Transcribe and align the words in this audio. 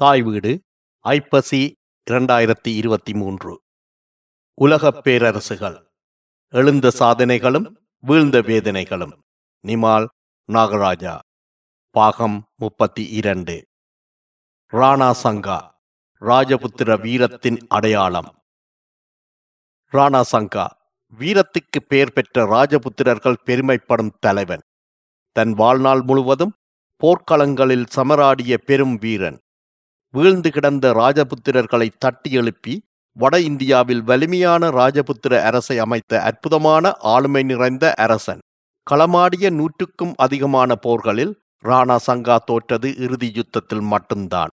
தாய் 0.00 0.22
வீடு 0.22 0.60
ஐப்பசி 0.98 1.76
இரண்டாயிரத்தி 2.10 2.68
இருபத்தி 2.68 3.14
மூன்று. 3.14 3.62
உலகப் 4.54 5.06
பேரரசுகள் 5.06 5.86
எழுந்த 6.48 6.90
சாதனைகளும் 6.98 7.76
வீழ்ந்த 8.00 8.40
வேதனைகளும். 8.40 9.12
நிமால் 9.66 10.06
நாகராஜா 10.52 11.18
பாகம் 11.90 12.46
முப்பத்தி 12.56 13.08
இரண்டு. 13.08 13.66
ராணா 14.72 15.14
சங்கா 15.22 15.70
ராஜபுத்திர 16.20 17.00
வீரத்தின் 17.00 17.66
அடையாளம். 17.68 18.42
ராணா 19.92 20.22
சங்கா 20.32 20.66
வீரத்துக்கு 21.18 21.80
பெயர் 21.86 22.12
பெற்ற 22.12 22.46
ராஜபுத்திரர்கள் 22.46 23.36
பெருமைப்படும் 23.44 24.16
தலைவன். 24.20 24.62
தன் 25.32 25.52
வாழ்நாள் 25.52 26.02
முழுவதும் 26.02 26.54
போர்க்களங்களில் 27.02 27.86
சமராடிய 27.86 28.58
பெரும் 28.58 28.96
வீரன். 28.96 29.40
வீழ்ந்து 30.14 30.50
கிடந்த 30.50 30.86
ராஜபுத்திரர்களை 30.92 31.88
தட்டி 31.98 32.30
எழுப்பி 32.30 32.74
வட 33.16 33.34
இந்தியாவில் 33.40 34.02
வலிமையான 34.02 34.70
ராஜபுத்திர 34.70 35.32
அரசை 35.48 35.76
அமைத்த 35.78 36.22
அற்புதமான 36.22 36.92
ஆளுமை 37.12 37.42
நிறைந்த 37.42 37.84
அரசன். 38.04 38.40
களமாடிய 38.86 39.50
நூற்றுக்கும் 39.50 40.14
அதிகமான 40.16 40.74
போர்களில் 40.74 41.32
ராணா 41.64 41.96
சங்கா 42.06 42.36
தோற்றது 42.44 42.88
இறுதி 42.96 43.28
யுத்தத்தில் 43.34 43.84
மட்டும்தான். 43.92 44.52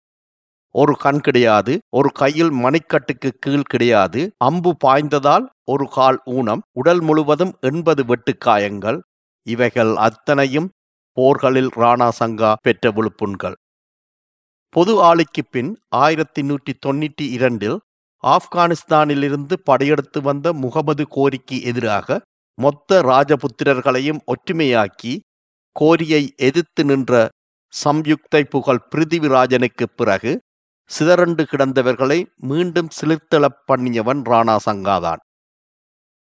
ஒரு 0.75 0.95
கண் 0.97 1.21
கிடையாது 1.21 1.73
ஒரு 1.97 2.11
கையில் 2.13 2.53
மணிக்கட்டுக்கு 2.65 3.31
கீழ் 3.39 3.71
கிடையாது 3.73 4.21
அம்பு 4.49 4.73
பாய்ந்ததால் 4.85 5.47
ஒரு 5.65 5.87
கால் 5.89 6.19
ஊனம் 6.37 6.63
உடல் 6.73 7.01
முழுவதும் 7.01 7.53
எண்பது 7.61 8.05
வெட்டுக்காயங்கள் 8.11 9.01
இவைகள் 9.47 9.93
அத்தனையும் 10.09 10.69
போர்களில் 11.17 11.73
ராணா 11.77 12.09
சங்கா 12.21 12.53
பெற்ற 12.63 12.91
விழுப்புண்கள். 12.91 13.57
பொது 14.73 14.93
ஆளுக்கு 15.03 15.43
பின் 15.51 15.71
ஆயிரத்தி 15.97 16.43
நூற்றி 16.43 16.73
தொண்ணூற்றி 16.87 17.25
இரண்டில் 17.29 17.79
ஆப்கானிஸ்தானிலிருந்து 18.25 19.55
படையெடுத்து 19.65 20.21
வந்த 20.21 20.53
முகமது 20.53 21.05
கோரிக்கு 21.11 21.57
எதிராக 21.63 22.19
மொத்த 22.59 23.01
ராஜபுத்திரர்களையும் 23.03 24.21
ஒற்றுமையாக்கி 24.27 25.13
கோரியை 25.77 26.23
எதிர்த்து 26.37 26.85
நின்ற 26.85 27.29
சம்யுக்தை 27.75 28.43
புகழ் 28.45 28.83
பிருத்திவிராஜனுக்கு 28.91 29.87
பிறகு 29.97 30.33
சிதறண்டு 30.91 31.43
கிடந்தவர்களை 31.43 32.21
மீண்டும் 32.37 32.91
சிலிர்த்தளப் 33.01 33.61
பண்ணியவன் 33.67 34.23
ராணா 34.25 34.57
சங்காதான். 34.65 35.21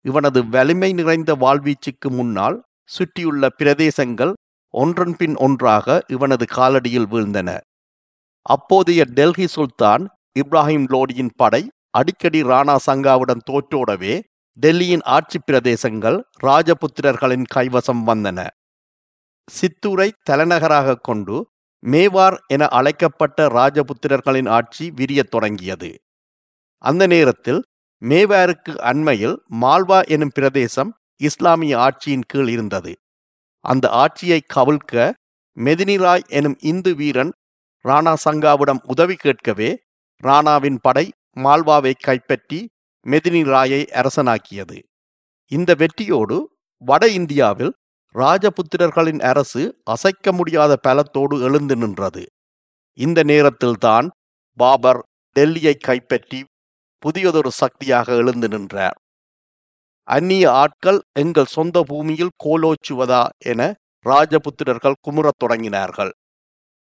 இவனது 0.05 0.39
வலிமை 0.49 0.93
நிறைந்த 0.93 1.31
வாழ்வீச்சுக்கு 1.35 2.09
முன்னால் 2.09 2.57
சுற்றியுள்ள 2.89 3.47
பிரதேசங்கள் 3.57 4.33
ஒன்றன் 4.73 5.15
பின் 5.15 5.35
ஒன்றாக 5.35 6.03
இவனது 6.07 6.45
காலடியில் 6.55 7.09
வீழ்ந்தன. 7.11 7.49
அப்போதைய 8.47 9.01
டெல்லி 9.07 9.47
சுல்தான் 9.55 10.03
இப்ராஹிம் 10.39 10.85
லோடியின் 10.93 11.33
படை 11.35 11.61
அடிக்கடி 11.89 12.39
ராணா 12.43 12.75
சங்காவுடன் 12.85 13.41
தோற்றோடவே 13.49 14.13
டெல்லியின் 14.59 15.03
ஆட்சி 15.15 15.39
பிரதேசங்கள் 15.45 16.17
ராஜபுத்திரர்களின் 16.43 17.45
கைவசம் 17.55 18.03
வந்தன. 18.05 18.39
சித்தூரை 19.47 20.07
தலைநகராக 20.23 20.95
கொண்டு 21.07 21.35
மேவார் 21.83 22.37
என 22.47 22.67
அழைக்கப்பட்ட 22.67 23.47
ராஜபுத்திரர்களின் 23.47 24.49
ஆட்சி 24.49 24.85
விரியத் 24.91 25.31
தொடங்கியது. 25.31 25.91
அந்த 26.83 27.03
நேரத்தில் 27.07 27.61
மேவாருக்கு 28.01 28.73
அண்மையில் 28.91 29.37
மால்வா 29.61 29.99
எனும் 30.07 30.33
பிரதேசம் 30.33 30.91
இஸ்லாமிய 31.21 31.73
ஆட்சியின் 31.77 32.27
கீழ் 32.27 32.49
இருந்தது. 32.55 32.93
அந்த 33.65 33.85
ஆட்சியை 34.03 34.39
கவிழ்க்க 34.55 35.11
மெதினிராய் 35.57 36.25
எனும் 36.29 36.57
இந்து 36.61 36.91
வீரன் 36.95 37.31
ராணா 37.85 38.13
சங்காவிடம் 38.25 38.81
உதவி 38.83 39.15
கேட்கவே 39.15 39.69
ராணாவின் 40.23 40.79
படை 40.81 41.05
மால்வாவை 41.39 41.93
கைப்பற்றி 41.99 42.59
மெதினி 43.05 43.41
ராயை 43.43 43.81
அரசனாக்கியது. 43.99 44.77
இந்த 45.51 45.71
வெற்றியோடு 45.75 46.37
வட 46.81 47.03
இந்தியாவில் 47.07 47.73
ராஜபுத்திரர்களின் 48.15 49.21
அரசு 49.21 49.61
அசைக்க 49.83 50.31
முடியாத 50.31 50.73
பலத்தோடு 50.87 51.35
எழுந்து 51.41 51.75
நின்றது. 51.75 52.23
இந்த 52.97 53.19
நேரத்தில்தான் 53.23 54.07
பாபர் 54.57 55.01
டெல்லியை 55.35 55.75
கைப்பற்றி 55.79 56.39
புதியதொரு 57.03 57.51
சக்தியாக 57.51 58.15
எழுந்து 58.15 58.47
நின்றார். 58.47 58.97
அந்நிய 60.07 60.45
ஆட்கள் 60.51 60.99
எங்கள் 61.19 61.53
சொந்த 61.55 61.77
பூமியில் 61.83 62.35
கோலோச்சுவதா 62.45 63.23
என 63.45 63.61
ராஜபுத்திரர்கள் 64.05 65.01
குமுறத் 65.07 65.39
தொடங்கினார்கள். 65.43 66.11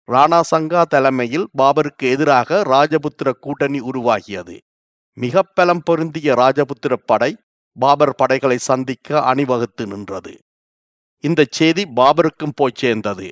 ராணா 0.08 0.40
சங்கா 0.50 0.82
தலைமையில் 0.84 1.46
பாபருக்கு 1.58 2.04
எதிராக 2.14 2.58
ராஜபுத்திர 2.64 3.28
கூட்டணி 3.40 3.80
உருவாகியது. 3.80 4.56
மிக 5.16 5.42
பலம் 5.54 5.82
பொருந்திய 5.84 6.28
ராஜபுத்திர 6.34 6.94
படை 7.06 7.30
பாபர் 7.76 8.14
படைகளை 8.14 8.58
சந்திக்க 8.58 9.18
அணிவகுத்து 9.20 9.84
நின்றது. 9.86 10.34
இந்த 11.24 11.40
செய்தி 11.50 11.84
பாபருக்கும் 11.96 12.56
போய் 12.56 12.78
சேர்ந்தது. 12.78 13.28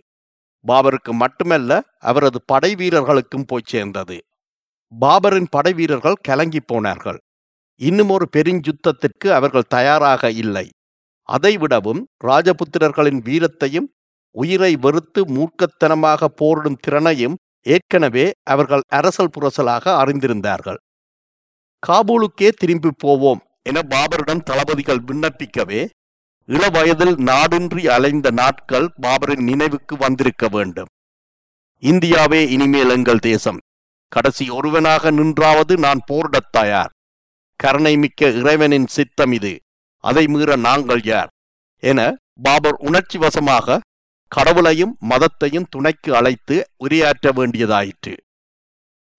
பாபருக்கு 0.64 1.12
மட்டுமல்ல 1.12 1.72
அவரது 2.10 2.38
படை 2.46 2.74
வீரர்களுக்கும் 2.74 3.46
போய் 3.46 3.70
சேர்ந்தது. 3.72 4.16
பாபரின் 4.92 5.48
படை 5.50 5.72
வீரர்கள் 5.72 6.22
கலங்கி 6.22 6.60
போனார்கள். 6.60 7.20
இன்னும் 7.80 8.08
ஒரு 8.08 8.26
பெருஞ்சுத்தத்திற்கு 8.36 9.28
அவர்கள் 9.30 9.72
தயாராக 9.76 10.30
இல்லை. 10.42 10.66
அதைவிடவும் 11.28 12.02
ராஜபுத்திரர்களின் 12.24 13.20
வீரத்தையும் 13.28 13.88
உயிரை 14.36 14.76
வெறுத்து 14.76 15.24
மூர்க்கத்தனமாக 15.24 16.24
போரிடும் 16.24 16.76
திறனையும் 16.80 17.36
ஏற்கனவே 17.62 18.32
அவர்கள் 18.42 18.80
அரசல் 18.88 19.30
புரசலாக 19.40 19.90
அறிந்திருந்தார்கள். 20.02 20.76
காபூலுக்கே 21.86 22.48
திரும்பி 22.48 22.90
போவோம் 22.96 23.42
என 23.62 23.80
பாபரிடம் 23.88 24.42
தளபதிகள் 24.42 25.02
விண்ணப்பிக்கவே 25.06 25.88
இளவயதில் 26.46 27.14
நாடின்றி 27.14 27.86
அலைந்த 27.86 28.30
நாட்கள் 28.30 28.92
பாபரின் 29.02 29.42
நினைவுக்கு 29.42 29.96
வந்திருக்க 29.96 30.48
வேண்டும். 30.48 30.86
இந்தியாவே 31.78 32.50
இனிமேல் 32.50 32.88
எங்கள் 32.88 33.18
தேசம். 33.18 33.58
கடைசி 34.08 34.50
ஒருவனாக 34.50 35.10
நின்றாவது 35.10 35.76
நான் 35.76 36.00
போரிடத் 36.12 36.52
தயார். 36.52 36.90
கருணை 37.56 37.96
மிக்க 37.96 38.28
இறைவனின் 38.28 38.86
சித்தம் 38.86 39.32
இது. 39.32 39.58
அதை 40.00 40.26
மீற 40.26 40.56
நாங்கள் 40.56 41.00
யார்? 41.04 41.28
என 41.78 42.14
பாபர் 42.42 42.76
உணர்ச்சி 42.78 43.18
வசமாக 43.18 43.80
கடவுளையும் 44.36 44.94
மதத்தையும் 45.10 45.66
துணைக்கு 45.70 46.10
அழைத்து 46.16 46.56
உரையாற்ற 46.84 47.32
வேண்டியதாயிற்று. 47.38 48.14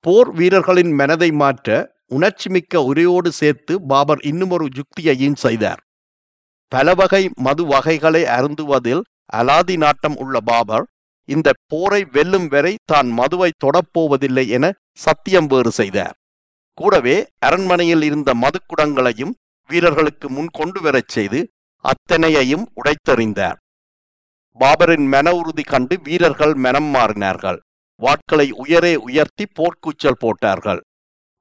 போர் 0.05 0.31
வீரர்களின் 0.31 0.93
மனதை 0.93 1.29
மாற்ற 1.31 1.69
உணர்ச்சிமிக்க 2.15 2.83
உரையோடு 2.89 3.31
சேர்த்து 3.31 3.73
பாபர் 3.81 4.21
இன்னுமொரு 4.21 4.67
யுக்தியையும் 4.77 5.39
செய்தார். 5.45 5.81
பலவகை 6.71 7.23
மது 7.45 7.63
வகைகளை 7.65 8.21
அருந்துவதில் 8.37 9.03
அலாதி 9.33 9.75
நாட்டம் 9.77 10.15
உள்ள 10.15 10.35
பாபர் 10.39 10.85
இந்த 11.29 11.49
போரை 11.67 12.01
வெல்லும் 12.15 12.47
வரை 12.47 12.73
தான் 12.91 13.09
மதுவை 13.09 13.51
தொடப்போவதில்லை 13.65 14.45
என 14.47 14.65
சத்தியம் 15.05 15.45
வேறு 15.45 15.71
செய்தார். 15.71 16.15
கூடவே 16.77 17.17
அரண்மனையில் 17.39 18.01
இருந்த 18.01 18.29
மதுக்குடங்களையும் 18.43 19.33
வீரர்களுக்கு 19.69 20.29
முன் 20.29 20.49
கொண்டு 20.51 20.81
வரச் 20.81 21.13
செய்து 21.17 21.39
அத்தனையையும் 21.85 22.65
உடைத்தறிந்தார். 22.81 23.57
பாபரின் 24.59 25.07
மன 25.13 25.27
உறுதி 25.39 25.63
கண்டு 25.63 25.95
வீரர்கள் 26.03 26.53
மனம் 26.65 26.89
மாறினார்கள். 26.95 27.59
வாட்களை 28.01 28.47
உயரே 28.63 28.93
உயர்த்தி 29.07 29.45
போர்க்கூச்சல் 29.57 30.21
போட்டார்கள். 30.23 30.81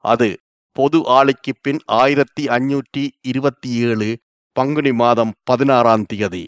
அது 0.04 0.28
பொது 0.76 0.98
ஆளுக்கு 1.16 1.52
பின் 1.60 1.80
ஆயிரத்தி 2.00 2.44
அஞ்சூற்றி 2.46 3.04
இருபத்தி 3.30 3.70
ஏழு 3.88 4.08
பங்குனி 4.56 4.92
மாதம் 4.92 5.32
பதினாறாம் 5.50 6.06
தேதி. 6.12 6.44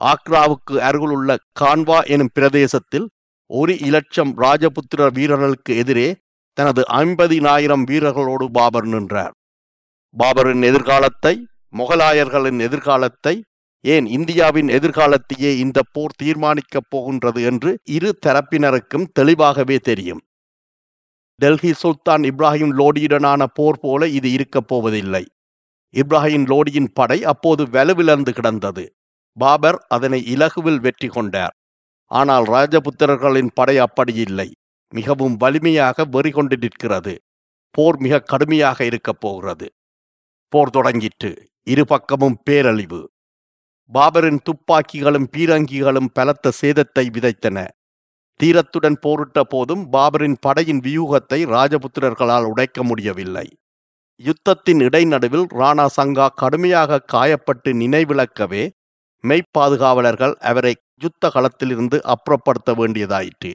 ஆக்ராவுக்கு 0.00 0.74
அருகிலுள்ள 0.88 1.36
கான்வா 1.60 1.98
எனும் 2.14 2.34
பிரதேசத்தில் 2.34 3.06
ஒரு 3.50 3.72
இலட்சம் 3.88 4.32
ராஜபுத்திர 4.44 5.08
வீரர்களுக்கு 5.18 5.72
எதிரே 5.82 6.08
தனது 6.56 6.82
ஐம்பதினாயிரம் 7.02 7.84
வீரர்களோடு 7.90 8.46
பாபர் 8.58 8.88
நின்றார். 8.94 9.34
பாபரின் 10.16 10.62
எதிர்காலத்தை 10.62 11.34
முகலாயர்களின் 11.74 12.60
எதிர்காலத்தை 12.66 13.34
ஏன் 13.86 14.06
இந்தியாவின் 14.06 14.68
எதிர்காலத்தையே 14.68 15.50
இந்த 15.56 15.80
போர் 15.92 16.18
தீர்மானிக்கப் 16.22 16.88
போகின்றது 16.88 17.42
என்று 17.42 17.78
இரு 17.88 18.18
தரப்பினருக்கும் 18.26 19.04
தெளிவாகவே 19.12 19.76
தெரியும். 19.76 20.22
டெல்லி 21.34 21.72
சுல்தான் 21.72 22.22
இப்ராஹிம் 22.22 22.72
லோடியுடனான 22.78 23.44
போர் 23.54 23.78
போல 23.80 24.08
இது 24.08 24.32
இருக்கப் 24.32 24.68
போவதில்லை. 24.68 25.24
இப்ராஹிம் 25.94 26.46
லோடியின் 26.52 26.90
படை 26.94 27.24
அப்போது 27.24 27.70
வலுவிழந்து 27.70 28.32
கிடந்தது. 28.32 28.84
பாபர் 29.36 29.78
அதனை 29.88 30.20
இலகுவில் 30.26 30.80
வெற்றி 30.80 31.08
கொண்டார். 31.08 31.54
ஆனால் 32.10 32.44
ராஜபுத்திரர்களின் 32.44 33.50
படை 33.54 33.76
அப்படியில்லை 33.80 34.48
மிகவும் 34.92 35.36
வலிமையாக 35.36 36.04
வெறி 36.04 36.30
கொண்டு 36.30 36.56
நிற்கிறது. 36.56 37.14
போர் 37.70 37.96
மிக 37.96 38.18
கடுமையாக 38.18 38.78
இருக்கப் 38.84 39.20
போகிறது. 39.20 39.66
போர் 40.52 40.74
தொடங்கிற்று. 40.76 41.30
இரு 41.66 41.84
பக்கமும் 41.86 42.36
பேரழிவு. 42.44 43.00
பாபரின் 43.94 44.38
துப்பாக்கிகளும் 44.44 45.28
பீரங்கிகளும் 45.36 46.08
பலத்த 46.12 46.52
சேதத்தை 46.60 47.04
விதைத்தன. 47.10 47.66
தீரத்துடன் 48.40 48.98
போரிட்ட 49.00 49.42
போதும் 49.42 49.92
பாபரின் 49.92 50.36
படையின் 50.40 50.80
வியூகத்தை 50.80 51.38
ராஜபுத்திரர்களால் 51.46 52.44
உடைக்க 52.44 52.82
முடியவில்லை. 52.82 53.46
யுத்தத்தின் 54.24 54.80
இடைநடுவில் 54.80 55.46
ராணா 55.50 55.86
சங்கா 55.96 56.26
கடுமையாக 56.34 57.04
காயப்பட்டு 57.12 57.70
நினைவிழக்கவே 57.72 58.70
மெய்ப்பாதுகாவலர்கள் 59.24 60.34
அவரை 60.34 60.74
யுத்த 61.02 61.30
களத்திலிருந்து 61.30 62.00
அப்புறப்படுத்த 62.04 62.74
வேண்டியதாயிற்று. 62.74 63.52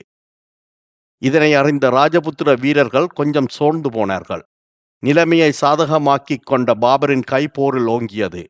இதனை 1.18 1.54
அறிந்த 1.54 1.90
ராஜபுத்திர 1.90 2.60
வீரர்கள் 2.60 3.08
கொஞ்சம் 3.08 3.48
சோர்ந்து 3.48 3.90
போனார்கள். 3.92 4.44
நிலைமையை 5.04 5.52
சாதகமாக்கிக் 5.62 6.46
கொண்ட 6.46 6.74
பாபரின் 6.82 7.24
கைப்போரில் 7.32 7.90
ஓங்கியது. 7.96 8.44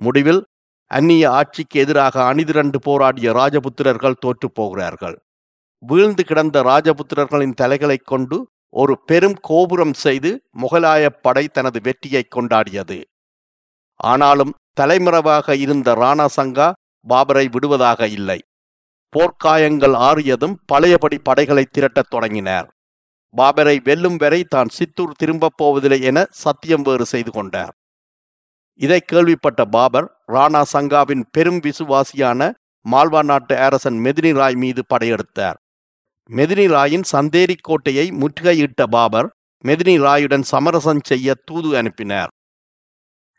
முடிவில் 0.00 0.42
அந்நிய 0.92 1.30
ஆட்சிக்கு 1.30 1.80
எதிராக 1.80 2.34
அணிதிரண்டு 2.34 2.76
போராடிய 2.76 3.32
ராஜபுத்திரர்கள் 3.32 4.20
தோற்றுப் 4.20 4.54
போகிறார்கள். 4.54 5.16
வீழ்ந்து 5.82 6.24
கிடந்த 6.24 6.62
ராஜபுத்திரர்களின் 6.62 7.54
தலைகளைக் 7.54 8.06
கொண்டு 8.06 8.46
ஒரு 8.68 9.02
பெரும் 9.04 9.36
கோபுரம் 9.40 9.94
செய்து 9.94 10.42
முகலாயப் 10.60 11.20
படை 11.22 11.48
தனது 11.48 11.80
வெற்றியை 11.82 12.26
கொண்டாடியது. 12.34 13.02
ஆனாலும் 13.96 14.54
தலைமறைவாக 14.80 15.56
இருந்த 15.56 15.94
ராணா 15.94 16.26
சங்கா 16.36 16.72
பாபரை 17.08 17.50
விடுவதாக 17.50 18.06
இல்லை. 18.06 18.38
போர்க்காயங்கள் 19.16 19.94
ஆறியதும் 20.08 20.54
பழையபடி 20.66 21.18
படைகளை 21.18 21.66
திரட்டத் 21.70 22.10
தொடங்கினார். 22.10 22.68
பாபரை 23.36 23.76
வெல்லும் 23.84 24.16
வரை 24.16 24.44
தான் 24.44 24.68
சித்தூர் 24.68 25.14
திரும்பப் 25.16 25.56
போவதில்லை 25.56 26.00
என 26.02 26.26
சத்தியம் 26.30 26.82
வேறு 26.82 27.04
செய்து 27.04 27.30
கொண்டார். 27.30 27.74
இதை 28.80 29.00
கேள்விப்பட்ட 29.00 29.64
பாபர் 29.64 30.21
ராணா 30.34 30.62
சங்காவின் 30.72 31.24
பெரும் 31.34 31.60
விசுவாசியான 31.66 32.40
மால்வா 32.86 33.20
நாட்டு 33.30 33.54
அரசன் 33.66 33.98
மெதினி 34.04 34.30
ராய் 34.40 34.56
மீது 34.62 34.82
படையெடுத்தார். 34.92 35.58
மெதினி 36.30 36.66
ராயின் 36.74 37.06
சந்தேரி 37.12 37.56
கோட்டையை 37.68 38.06
முற்றுகையிட்ட 38.20 38.82
பாபர் 38.94 39.28
மெதினி 39.64 39.94
ராயுடன் 40.04 40.44
சமரசம் 40.52 41.02
செய்ய 41.10 41.34
தூது 41.48 41.70
அனுப்பினார். 41.80 42.30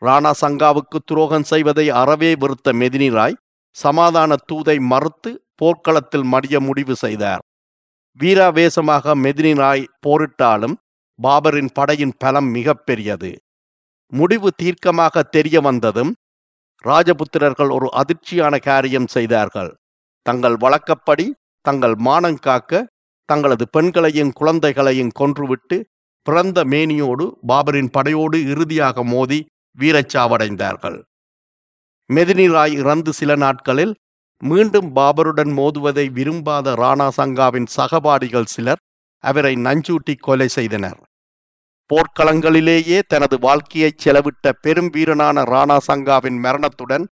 ராணா 0.01 0.31
சங்காவுக்கு 0.41 0.97
துரோகம் 1.09 1.47
செய்வதை 1.51 1.85
அறவே 2.01 2.31
வெறுத்த 2.41 2.69
மெதினி 2.81 3.09
ராய் 3.17 3.39
சமாதான 3.75 4.31
தூதை 4.49 4.77
மறுத்து 4.91 5.31
போர்க்களத்தில் 5.61 6.27
மடிய 6.33 6.55
முடிவு 6.67 6.95
செய்தார். 7.03 7.43
வீராவேசமாக 8.19 9.15
மெதினி 9.25 9.53
ராய் 9.61 9.85
போரிட்டாலும் 10.05 10.75
பாபரின் 11.19 11.71
படையின் 11.77 12.15
பலம் 12.23 12.49
மிகப்பெரியது. 12.55 13.31
முடிவு 14.11 14.49
தீர்க்கமாக 14.61 15.23
தெரிய 15.35 15.57
வந்ததும் 15.67 16.11
ராஜபுத்திரர்கள் 16.83 17.69
ஒரு 17.69 17.87
அதிர்ச்சியான 18.01 18.59
காரியம் 18.59 19.07
செய்தார்கள். 19.07 19.71
தங்கள் 20.25 20.57
வழக்கப்படி 20.57 21.27
தங்கள் 21.65 21.95
மானம் 21.95 22.41
காக்க 22.47 22.81
தங்களது 23.29 23.65
பெண்களையும் 23.67 24.31
குழந்தைகளையும் 24.31 25.15
கொன்றுவிட்டு 25.19 25.77
பிறந்த 26.27 26.59
மேனியோடு 26.63 27.25
பாபரின் 27.47 27.89
படையோடு 27.91 28.37
இறுதியாக 28.45 29.03
மோதி 29.03 29.39
வீரச்சாவடைந்தார்கள். 29.77 30.97
மெதினிராய் 32.09 32.73
இறந்து 32.73 33.11
சில 33.13 33.35
நாட்களில் 33.35 33.93
மீண்டும் 34.41 34.89
பாபருடன் 34.95 35.51
மோதுவதை 35.57 36.05
விரும்பாத 36.11 36.75
ராணா 36.75 37.07
சங்காவின் 37.17 37.67
சகபாடிகள் 37.77 38.51
சிலர் 38.55 38.81
அவரை 39.23 39.53
நஞ்சூட்டி 39.55 40.15
கொலை 40.19 40.47
செய்தனர். 40.47 40.99
போர்க்களங்களிலேயே 41.93 42.99
தனது 43.07 43.39
வாழ்க்கையை 43.39 43.89
செலவிட்ட 44.03 44.51
பெரும் 44.61 44.89
வீரனான 44.89 45.43
ராணா 45.43 45.75
சங்காவின் 45.87 46.37
மரணத்துடன் 46.45 47.05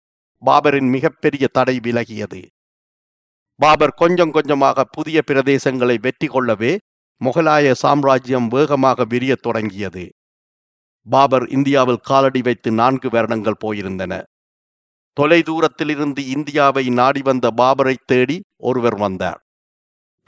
பாபரின் 0.44 0.90
மிகப்பெரிய 0.90 1.48
தடை 1.52 1.76
விலகியது. 1.84 2.42
பாபர் 3.56 3.94
கொஞ்சம் 3.96 4.32
கொஞ்சமாக 4.32 4.84
புதிய 4.84 5.22
பிரதேசங்களை 5.28 5.98
வெற்றி 6.00 6.28
கொள்ளவே 6.28 6.78
முகலாய 7.22 7.74
சாம்ராஜ்யம் 7.74 8.48
வேகமாக 8.48 9.06
விரியத் 9.06 9.42
தொடங்கியது. 9.42 10.06
பாபர் 11.08 11.46
இந்தியாவில் 11.48 12.02
காலடி 12.02 12.42
வைத்து 12.42 12.72
நான்கு 12.72 13.10
வருடங்கள் 13.10 13.62
போயிருந்தன. 13.66 14.22
தொலை 15.18 15.42
தூரத்திலிருந்து 15.42 16.28
இந்தியாவை 16.28 16.90
நாடி 16.90 17.22
வந்த 17.22 17.52
பாபரை 17.58 17.96
தேடி 18.06 18.40
ஒருவர் 18.58 18.96
வந்தார். 18.96 19.40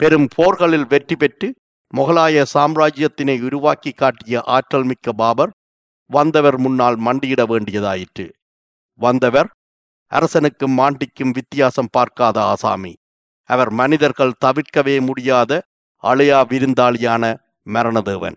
பெரும் 0.00 0.28
போர்களில் 0.36 0.86
வெற்றி 0.86 1.16
பெற்று 1.16 1.54
முகலாய 1.96 2.44
சாம்ராஜ்யத்தினை 2.54 3.34
உருவாக்கி 3.40 3.92
காட்டிய 3.92 4.40
ஆற்றல் 4.46 4.84
மிக்க 4.84 5.12
பாபர் 5.12 5.52
வந்தவர் 6.10 6.58
முன்னால் 6.58 6.96
மண்டியிட 6.96 7.42
வேண்டியதாயிற்று. 7.52 8.26
வந்தவர் 9.00 9.48
அரசனுக்கும் 10.12 10.74
மாண்டிக்கும் 10.78 11.34
வித்தியாசம் 11.34 11.92
பார்க்காத 11.92 12.36
ஆசாமி. 12.42 12.94
அவர் 13.50 13.70
மனிதர்கள் 13.70 14.38
தவிர்க்கவே 14.44 14.96
முடியாத 15.00 15.62
அழையா 16.04 16.40
விருந்தாளியான 16.50 17.24
மரணதேவன். 17.66 18.36